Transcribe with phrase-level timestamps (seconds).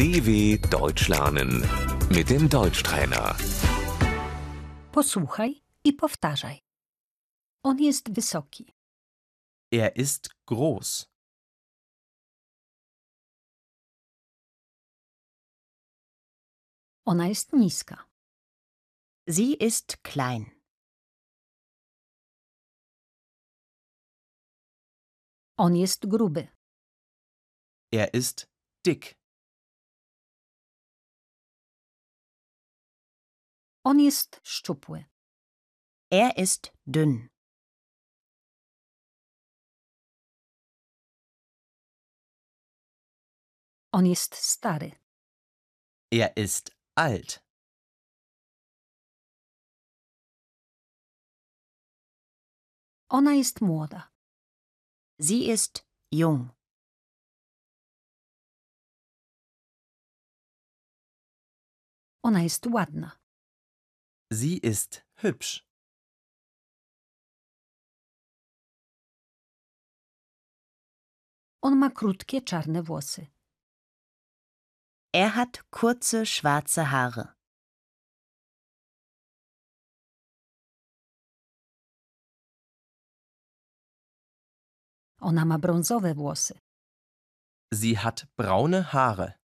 [0.00, 1.60] DW Deutsch lernen
[2.08, 3.36] mit dem Deutschtrainer.
[4.92, 6.60] Posłuchaj i powtarzaj.
[7.62, 8.74] On jest wysoki.
[9.72, 11.06] Er ist groß.
[17.04, 18.04] Ona jest niska.
[19.28, 20.50] Sie ist klein.
[25.56, 26.48] On jest gruby.
[27.92, 28.46] Er ist
[28.86, 29.19] dick.
[33.84, 35.04] On jest szczupły.
[36.12, 37.28] Er ist dünn.
[43.92, 44.90] On jest stary.
[46.12, 47.40] Er ist alt.
[53.08, 54.12] Ona jest młoda.
[55.20, 56.50] Sie ist jung.
[62.22, 63.20] Ona jest ładna.
[64.32, 65.66] Sie ist hübsch.
[71.62, 73.26] On ma krótkie czarne włosy.
[75.12, 77.34] Er hat kurze schwarze Haare.
[85.20, 86.58] Ona ma brązowe włosy.
[87.74, 89.39] Sie hat braune Haare.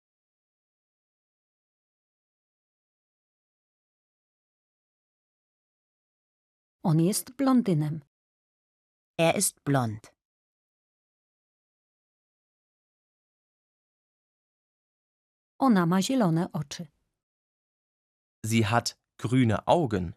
[6.85, 8.01] On jest blondynem.
[9.19, 10.13] Er ist blond.
[15.59, 16.87] Ona ma zielone oczy.
[18.45, 20.15] Sie hat grüne Augen.